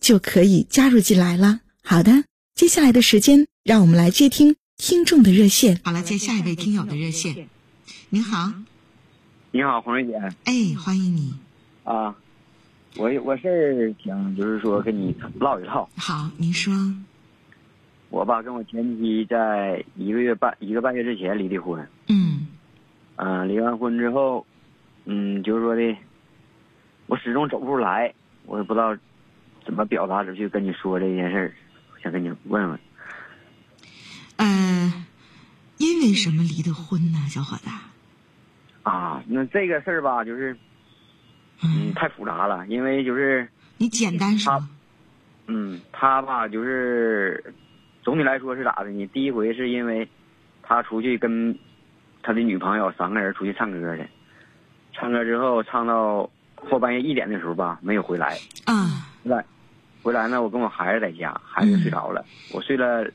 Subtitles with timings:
[0.00, 1.60] 就可以加入进来了。
[1.82, 5.80] 好的，接下来的时间，让我们来接听听众的热线。
[5.84, 7.48] 好了，接下一位听友的热线。
[8.10, 8.52] 您好，
[9.50, 10.14] 你好，红瑞姐。
[10.44, 11.34] 哎，欢迎你。
[11.84, 12.14] 啊，
[12.96, 15.88] 我我是想就是说跟你唠一唠。
[15.96, 16.72] 好，您说。
[18.10, 21.86] 我吧，跟我前妻在一个月半一个半月之前离的婚。
[22.08, 22.46] 嗯。
[23.16, 24.46] 嗯，离完婚之后，
[25.04, 25.96] 嗯，就是说的，
[27.06, 28.14] 我始终走不出来，
[28.46, 28.96] 我也不知道
[29.68, 31.52] 怎么表达出去跟你说这件事儿，
[32.02, 32.80] 想跟你问问。
[34.38, 35.04] 嗯，
[35.76, 37.68] 因为什么离的婚呢，小伙子？
[38.82, 40.56] 啊，那这个事儿吧，就是，
[41.62, 43.46] 嗯，太复杂了，因为就是。
[43.76, 44.58] 你简单说。
[45.48, 47.52] 嗯，他吧，就是。
[48.02, 49.06] 总体来说是咋的呢？
[49.08, 50.08] 第一回是因为，
[50.62, 51.54] 他出去跟
[52.22, 54.02] 他的女朋友三个人出去唱歌去，
[54.94, 58.38] 唱歌之后唱到后半夜一点的时候吧，没有回来。
[58.64, 59.04] 啊。
[59.22, 59.44] 回来，
[60.02, 63.10] 回来呢，我跟我孩子在家，孩子睡着了，我睡了，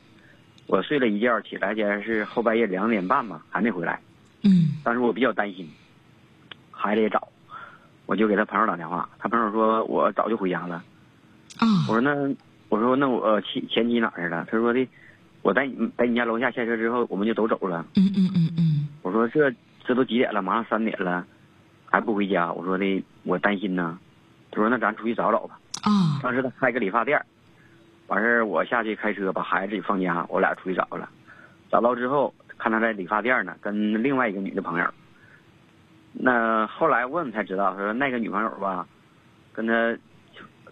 [0.67, 3.99] 我睡了一觉，起来竟然是后半夜两点半吧，还没回来。
[4.43, 4.75] 嗯。
[4.83, 5.69] 当时我比较担心，
[6.71, 7.27] 孩子也找，
[8.05, 10.75] 我就给他朋友打电话，他朋友说我早就回家了。
[11.57, 11.67] 啊。
[11.87, 12.35] 我说那。
[12.69, 14.47] 我说那我前前妻哪去了？
[14.49, 14.87] 他说的，
[15.43, 17.85] 我在你在你家楼下下车之后，我们就都走了。
[17.95, 18.87] 嗯嗯嗯嗯。
[19.03, 19.53] 我说这
[19.85, 20.41] 这都几点了？
[20.41, 21.23] 马上三点了，
[21.85, 22.51] 还不回家？
[22.51, 23.99] 我说的我担心呢。
[24.49, 25.59] 他说那咱出去找找吧。
[25.83, 26.19] 啊。
[26.23, 27.21] 当时他开个理发店，
[28.07, 31.07] 完事儿我下去开车把孩子自己放家，我俩出去找了。
[31.69, 34.85] 找到之后看他在理发店呢，跟另外一个女的朋友。
[36.11, 38.87] 那后来问才知道，他说那个女朋友吧，
[39.53, 39.95] 跟他。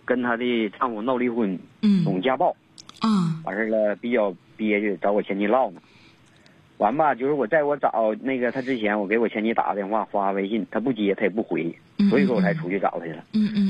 [0.03, 1.57] 跟他的丈夫闹离婚，
[2.03, 2.49] 总家暴，
[2.99, 5.79] 啊，完事了比较憋屈，找我前妻唠呢。
[6.79, 11.73] 完吧，就是我在我找那个他之前，我给我前妻打个电话，发个微信，他不接，他也不回，
[12.09, 13.23] 所以说我才出去找他去了。
[13.33, 13.60] 嗯嗯嗯。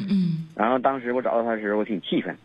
[0.56, 2.36] 然后当时我找到他的时候，我挺气愤。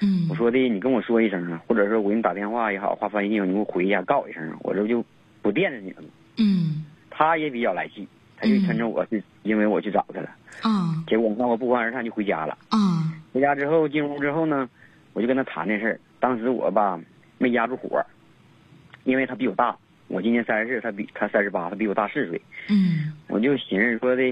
[0.00, 0.26] 嗯。
[0.30, 5.04] 我说的，你跟我说一声啊，或者说我给你打电话也好，发微信你给我回一下，告一声，我这不就
[5.42, 6.08] 不惦着你了吗？
[6.38, 6.84] 嗯。
[7.10, 10.30] 他也比较来气，他就趁着我是因为我去找他了。
[10.62, 11.04] 啊。
[11.06, 12.56] 结果那我不欢而散就回家了。
[12.70, 13.12] 啊。
[13.32, 14.68] 回家之后进屋之后呢，
[15.12, 16.00] 我就跟他谈这事儿。
[16.18, 16.98] 当时我吧
[17.38, 18.02] 没压住火，
[19.04, 19.76] 因为他比我大，
[20.08, 22.40] 我今年三十四，他比他三十八，他比我大四岁。
[22.68, 23.12] 嗯。
[23.28, 24.22] 我就寻思说的，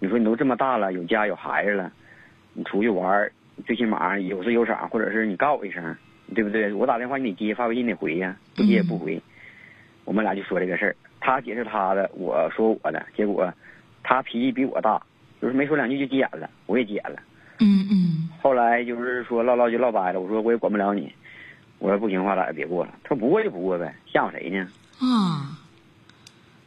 [0.00, 1.92] 你说你都这么大了，有家有孩子了，
[2.54, 3.30] 你出去玩
[3.66, 5.96] 最起码有事有赏，或者是你告我一声，
[6.34, 6.72] 对不对？
[6.72, 9.20] 我打电话你得接，发微信得回呀，不接也不回。
[10.04, 13.52] 我们俩就说这个事儿，他解释他的，我说我的，结果
[14.02, 15.00] 他脾气比我大，
[15.40, 17.16] 就是没说两句就急眼了，我也急眼了。
[17.60, 18.28] 嗯嗯。
[18.42, 21.12] 后来就是说唠唠就唠掰了，我说我也管不了你，
[21.78, 22.92] 我说不行的话咱也别过了。
[23.04, 24.68] 他说不过就不过呗，吓唬谁呢？
[24.98, 25.58] 啊。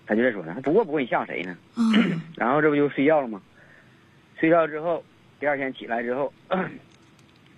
[0.07, 1.57] 他就这说呢，他不过不过你吓唬谁呢？
[1.75, 2.21] 嗯。
[2.37, 3.41] 然后这不就睡觉了吗？
[4.39, 5.03] 睡觉之后，
[5.45, 6.33] 第二天起来之后，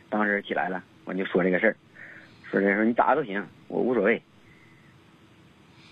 [0.10, 1.76] 当时起来了，我就说这个事儿，
[2.52, 4.22] 说这事你咋都行，我无所谓。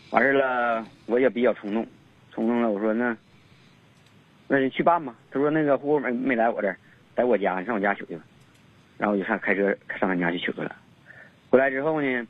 [0.10, 1.88] 完事了，我也比较冲动，
[2.34, 3.16] 冲动了，我说那
[4.50, 5.16] 那你去办吧。
[5.32, 6.78] 他说那个户口没没来我这儿。
[7.16, 8.24] 在我家，你上我家取去吧。
[8.98, 10.76] 然后我就上开车上他家去取去了。
[11.50, 12.28] 回来之后呢，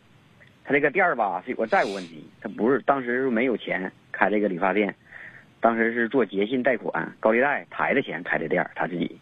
[0.63, 4.94] 他这个店儿吧是有个债务问题，他不是当时没有钱开这个理发店，
[5.60, 9.19] 当时是做结信贷款、高利贷抬的钱开的店，他自己，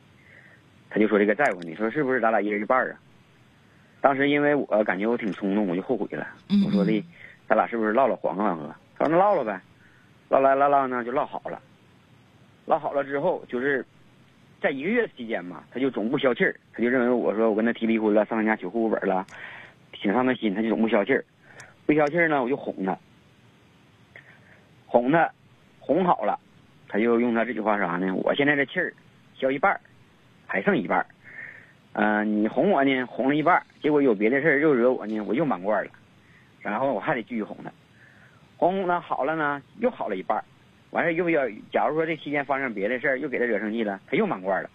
[0.93, 2.95] 他就说这个债务问题，说是不是咱俩一人一半啊？
[3.99, 6.27] 当时因为我感觉我挺冲动，我就后悔了。
[6.63, 7.03] 我说的，
[7.47, 8.75] 咱俩是不是唠唠缓和缓和？
[8.99, 9.59] 他说那唠唠呗，
[10.29, 11.59] 唠来唠唠呢就唠好了，
[12.67, 13.83] 唠好了之后就是。
[14.61, 19.25] 在一个月期间嘛，他就总不消气儿，他就认为我说我跟他提离婚了，上他家取户口本了，
[19.91, 21.25] 挺伤他心，他就总不消气儿。
[21.85, 22.97] 不消气儿呢，我就哄他，
[24.85, 25.29] 哄他，
[25.81, 26.39] 哄好了，
[26.87, 28.15] 他就用他这句话啥呢？
[28.15, 28.93] 我现在这气儿
[29.35, 29.81] 消一半儿，
[30.53, 31.05] 还剩一半儿。
[31.93, 35.89] 嗯、你哄我呢，哄了一半儿，结果有别的事儿又惹我呢，我又满贯了，
[36.61, 37.71] 然后我还得继续哄他，
[38.55, 40.43] 哄哄他好了呢，又好了一半儿，
[40.91, 44.69] 完事儿又要，假如说这期间发生别的事儿，又给他惹生气了，他又满贯了，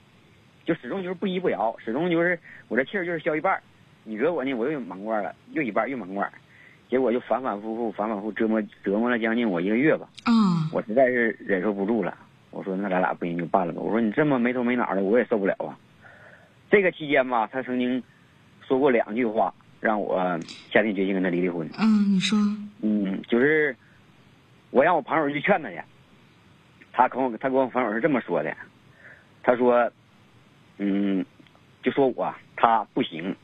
[0.65, 2.37] 就始终就是不依不饶，始终就是
[2.67, 3.63] 我这气儿就是消一半儿，
[4.03, 6.29] 你惹我呢，我又满贯了，又一半又满贯，
[6.91, 10.09] 结果就反反复复，反反复复折磨折磨了将近我一个月吧。
[10.25, 12.17] 啊，我实在是忍受不住了，
[12.51, 13.81] 我说那咱俩不行就办了吧。
[13.81, 15.77] 我说你这么没头没脑的，我也受不了啊。
[16.71, 18.03] 这个期间吧，他曾经
[18.67, 20.39] 说过两句话，让我
[20.71, 21.69] 下定决心跟他离离婚。
[21.79, 22.39] 嗯，你说，
[22.83, 23.75] 嗯，就是
[24.71, 25.81] 我让我朋友去劝他去，
[26.93, 28.55] 他跟我他跟我朋友是这么说的，
[29.43, 29.91] 他说，
[30.79, 31.25] 嗯，
[31.83, 33.35] 就说我他不行，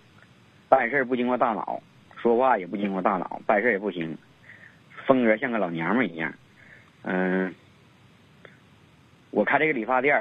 [0.69, 1.83] 办事不经过大脑，
[2.21, 4.17] 说话也不经过大脑，办事也不行，
[5.07, 6.35] 风格像个老娘们一样。
[7.03, 7.55] 嗯，
[9.35, 10.17] 我开这个理发店，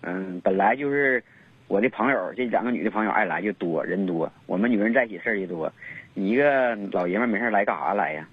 [0.00, 1.22] 嗯，本来就是
[1.68, 5.70] 我的朋友，这两个女的朋友爱来就多，人多，我们女人在一起事儿也多。
[6.14, 8.26] 你一个老爷们没事来干啥来呀？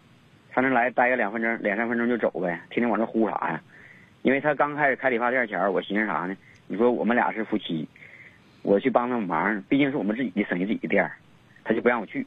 [0.56, 3.62] 上那来待个两分钟、两三分钟就走呗，天天往这呼啥呀？
[4.22, 6.38] 因为他刚开始开理发店前，我寻思啥呢？
[6.68, 7.86] 你说我们俩是夫妻，
[8.64, 11.12] 我去帮他们忙，毕竟是我们自己的生意自己的店，
[11.66, 12.26] 他就不让我去。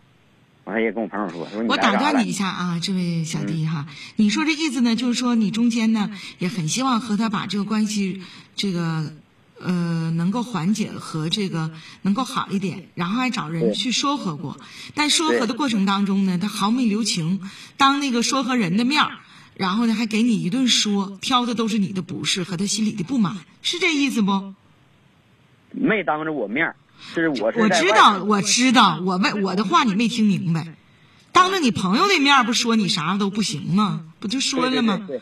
[0.71, 3.87] 完，他也跟我朋友说，说我打断你一下啊，这位小弟哈，
[4.17, 8.23] 你说这意思呢，就是说你中间呢也很希望和他把这个关系，
[8.55, 9.13] 这个
[9.61, 11.73] 呃能够缓解和这个
[12.03, 14.59] 能够好一点，然后还找人去说和过，
[14.95, 17.41] 但说和的过程当中呢，他毫没留情，
[17.77, 19.19] 当那个说和人的面儿，
[19.55, 24.55] 然后呢还给你一顿说，挑的都是你的不是和他心里的不满，是这意思不？
[25.73, 26.75] 没当着我面
[27.41, 30.67] 我知道，我知道，我问我的话你没听明白，
[31.33, 34.05] 当着你朋友的面不说你啥都不行吗？
[34.21, 34.97] 不就说了吗？
[34.97, 35.19] 对对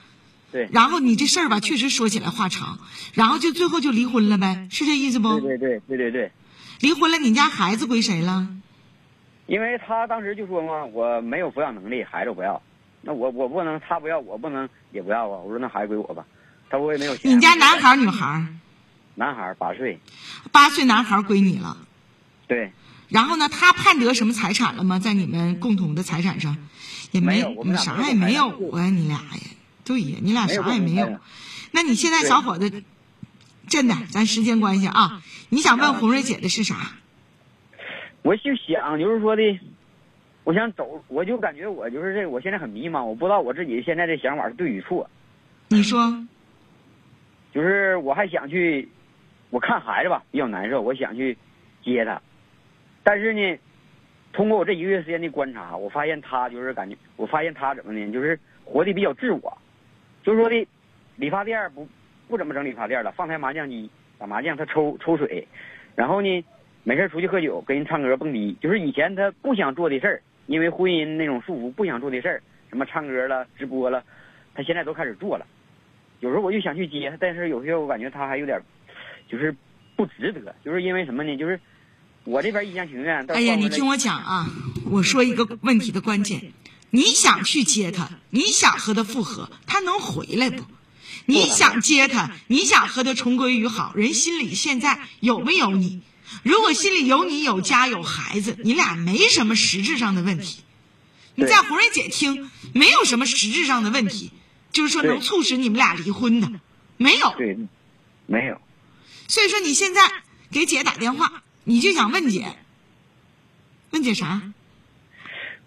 [0.50, 2.78] 对对然后你这事儿吧，确实说起来话长，
[3.14, 5.40] 然后就最后就离婚了呗，是这意思不？
[5.40, 6.32] 对对对对对对，
[6.80, 8.48] 离婚了，你家孩子归谁了？
[9.46, 12.60] 因为他当时就说嘛，我没有抚养能力，孩子我不要，
[13.02, 15.38] 那我我不能，他不要，我不能也不要啊。
[15.38, 16.24] 我说那孩子归我吧，
[16.68, 17.30] 他我也没有钱。
[17.30, 18.46] 你家男孩女孩儿？
[19.18, 19.98] 男孩儿八岁，
[20.52, 21.76] 八岁男孩儿归你了。
[22.46, 22.70] 对，
[23.08, 25.00] 然后呢，他判得什么财产了吗？
[25.00, 26.56] 在你们共同的财产上，
[27.10, 29.40] 也没有我们啥也没有啊，你俩呀，
[29.84, 31.18] 对呀，你俩啥也没有。
[31.72, 32.84] 那你现在小伙子，
[33.68, 36.92] 真的，咱时间关系啊，你想问红瑞姐的是啥？
[38.22, 39.42] 我就想就是说的，
[40.44, 45.10] 我想走，我就感觉我就是这，我现在很迷茫，我不知道我自己现在的想法是对与错。
[45.68, 46.26] 你说，
[47.52, 48.88] 就是我还想去，
[49.50, 51.36] 我看孩子吧比较难受，我想去
[51.82, 52.20] 接他，
[53.02, 53.58] 但是呢，
[54.32, 59.58] 通过我这一个月时间的观察，我发现他就是感觉，我发现他怎么呢，就是活得比较自我，
[60.22, 60.66] 就是说的，
[61.16, 61.88] 理发店不
[62.28, 65.48] 不怎么整理发店了，放台麻将机打麻将，他抽抽水，
[65.96, 66.44] 然后呢，
[66.84, 74.04] 没事出去喝酒，跟人唱歌蹦迪，就是以前他不想做的事儿，因为婚姻那种束缚不想做的事儿，什么唱歌了、直播了，
[74.54, 75.46] 他现在都开始做了。
[76.20, 78.60] 有时候我就想去接他，但是有些我感觉他还有点，
[79.30, 79.54] 就是
[79.96, 81.36] 不值得，就是因为什么呢？
[81.36, 81.60] 就是
[82.24, 83.26] 我这边一厢情愿。
[83.30, 84.50] 哎呀，你听我讲啊，
[84.90, 86.52] 我说一个问题的关键，
[86.90, 90.64] 你想去接他，你想和他复合，他能回来不？
[91.26, 96.00] 你想接他，你想和他重归于好，人心里现在有没有你？
[96.42, 100.62] 如果心里有你，有家有孩子，你俩没什么实质上的问题。
[101.34, 104.30] 你在胡瑞姐听，没有什么实质上的问题，
[104.72, 106.50] 就是说能促使你们俩离婚的，
[106.96, 107.34] 没有。
[107.36, 107.58] 对，
[108.26, 108.60] 没有。
[109.28, 110.00] 所以说你现在
[110.50, 112.56] 给姐打电话，你就想问姐，
[113.90, 114.42] 问姐啥？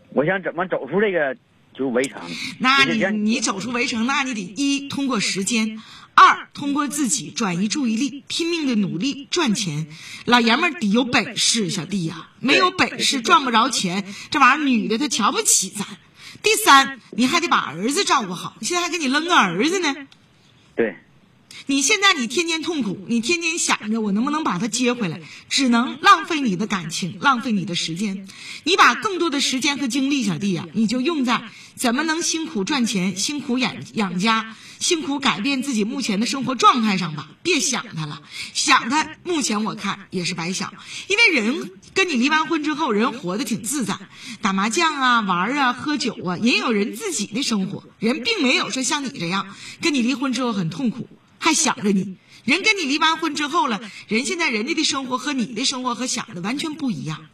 [0.10, 1.36] 我想怎么走出这个
[1.74, 2.20] 就是围城？
[2.60, 5.82] 那你你走出围城，那你得一通过时间，
[6.15, 9.88] 二通过自己转移注意力，拼命的努力赚钱。
[10.25, 15.86] 老爷们儿得有本事，小弟呀、没有本事赚不着钱，这玩意儿女的她瞧不起咱。
[16.44, 20.08] 第三，你还得把儿子照顾好，现在还给你扔个儿子呢。
[20.75, 20.96] 对
[21.67, 28.27] 你现在你天天痛苦，你天天想着我能不能把他接回来，只能浪费你的感情，浪费你的时间。
[28.63, 37.29] 你把更多的时间和精力，小弟呀、你就用在怎么能辛苦赚钱、辛苦养养家、辛苦改变自己目前的生活状态上吧。
[37.43, 38.22] 别想他了，
[38.53, 40.74] 想他，目前我看也是白想，
[41.08, 43.98] 因为人跟你离完婚之后，人活得挺自在，
[44.41, 47.84] 打麻将啊、玩啊、喝酒啊，也有人自己的生活。
[48.00, 51.08] 人并没有说像你这样，跟你离婚之后很痛苦。
[51.42, 52.16] 还想着你。
[52.46, 57.28] 人跟你离完婚之后了，人现在人家的生活和你的生活和想的完全不一样，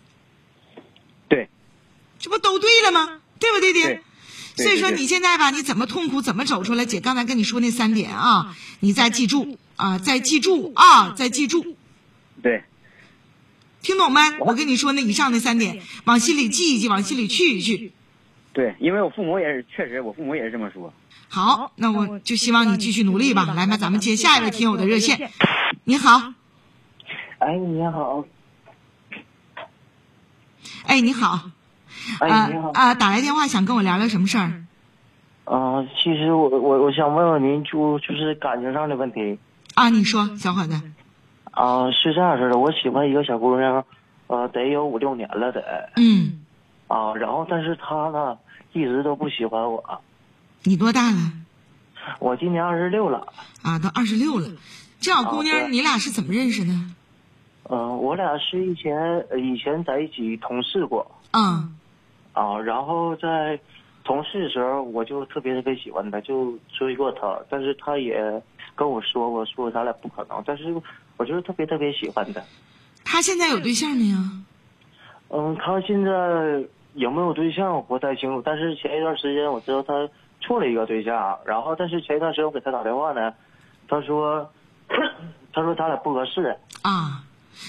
[1.30, 1.50] 对
[2.20, 3.22] 这不都对了吗？
[3.40, 4.02] 对不对的？
[4.56, 6.86] 所以说你现在吧，你怎么痛苦怎么走出来？
[6.86, 11.78] 姐刚才跟你说那三点啊，你再记住啊，再记住啊，再记住，
[12.42, 12.64] 对，
[13.82, 14.20] 听懂没？
[14.40, 17.94] 我跟你说那以上那三点，往心里记一记，往心里去一去。
[18.52, 20.94] 对，因为我父母也是，确实我父母也是这么说。
[21.30, 23.46] 好，那我就希望你继续努力吧。
[23.56, 25.30] 来吧，咱们接下一位听友的热线。
[25.84, 26.34] 你好，
[27.40, 28.26] 哎，你好，
[30.86, 31.50] 哎，你好，
[32.20, 34.64] 哎，你好，啊，打来电话想跟我聊聊什么事儿？
[35.46, 39.38] 啊，其实我我我想问问您，就就是感情上的问题。
[39.76, 40.82] 啊，你说，小伙子。
[41.52, 43.84] 啊，是这样式的，我喜欢一个小姑娘，
[44.28, 45.90] 呃，得有五六年了得。
[45.98, 46.44] 嗯。
[46.88, 48.38] 啊，然后但是她呢，
[48.74, 50.02] 一直都不喜欢我。
[50.68, 51.32] 你多大了？
[52.20, 53.26] 我今年二十六了。
[53.64, 54.50] 啊，都二十六了，
[55.00, 56.74] 这小姑娘，你俩是怎么认识的？
[57.70, 61.10] 嗯，我俩是以前以前在一起同事过。
[61.32, 61.74] 嗯。
[62.34, 63.58] 啊，然后在
[64.04, 68.22] 同事的时候，我就特别特别喜欢她，就追过她，但是她也
[68.76, 70.76] 跟我说过，说咱俩不可能，但是
[71.16, 72.42] 我就是特别特别喜欢她。
[73.06, 74.18] 她现在有对象没有？
[75.30, 76.12] 嗯，她现在
[76.94, 79.94] 有没有对象我不太清楚，但是前一段时间我知道她
[80.42, 83.34] 处了一个对象，然后但是前一段时间我给他打电话呢，
[83.88, 84.52] 他说，
[85.54, 86.58] 他说咱俩不合适。
[86.82, 87.24] 啊，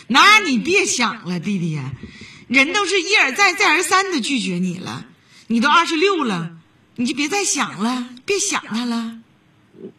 [0.06, 1.80] 那你别想了，弟弟，
[2.46, 5.06] 人都是一而再再而三的拒绝你了，
[5.48, 6.56] 你都二十六了，
[6.96, 9.18] 你就别再想了，别想他了。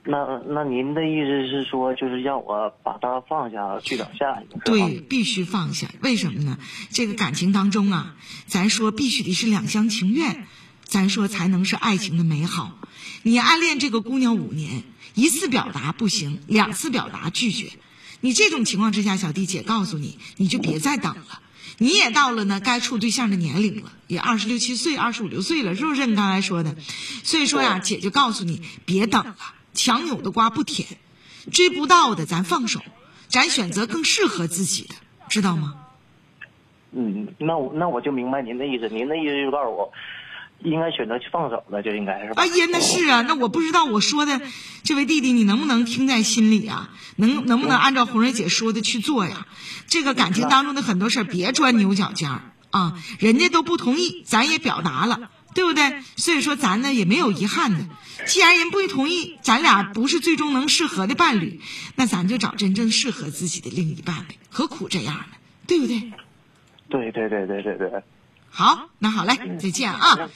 [0.03, 4.59] 那那您的意思是说，就是让我把他放下，去找下一个？
[4.65, 5.87] 对，必须放下。
[6.01, 6.57] 为什么呢？
[6.91, 10.45] 这个感情当中啊，咱说必须得是两厢情愿，
[10.89, 12.77] 咱说才能是爱情的美好。
[13.21, 17.71] 你暗恋这个姑娘五年，一次表达不行，两次表达拒绝，
[18.21, 21.41] 你这种情况之下，小弟姐告诉你，你就别再等了。
[21.77, 26.07] 你也到了呢该处对象的年龄了，也二十六七岁、二十五六岁了，是不是？
[26.07, 26.75] 你刚才说的，
[27.23, 29.35] 所以说呀，姐就告诉你，别等了。
[29.75, 30.97] 强扭的瓜不甜，
[31.51, 32.81] 追不到的咱放手，
[33.27, 34.95] 咱选择更适合自己的，
[35.29, 35.75] 知道吗？
[36.91, 38.89] 嗯，那我那我就明白您的意思。
[38.89, 39.93] 您的意思就告诉我，
[40.63, 42.41] 应该选择去放手了，就应该是吧？
[42.41, 44.41] 哎呀，那是啊，那我不知道我说的
[44.83, 46.89] 这位弟弟，你能不能听在心里啊？
[47.15, 49.47] 能能不能按照红蕊姐说的去做呀？
[49.87, 53.01] 这个感情当中的很多事儿，别钻牛角尖儿啊！
[53.19, 56.03] 人家都不同意，咱也表达了，对不对？
[56.15, 57.85] 所以说咱呢也没有遗憾的。
[58.25, 61.61] 既然人不同意，咱俩不是最终能适合的伴侣，
[61.95, 65.25] 那咱就找真正适合自己的另一半呗，何苦这样呢？
[65.67, 66.11] 对不对？
[66.89, 68.03] 对对对对对对。
[68.51, 70.27] 好，那好嘞，再见啊。